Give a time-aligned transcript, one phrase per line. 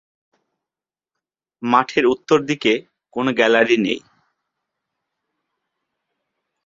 [1.63, 2.73] মাঠের উত্তর দিকে
[3.13, 3.99] কোনো গ্যালারি নেই।